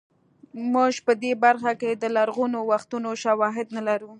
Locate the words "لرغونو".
2.15-2.59